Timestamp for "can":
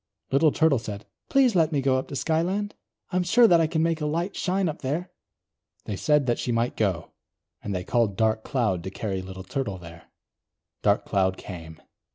3.67-3.83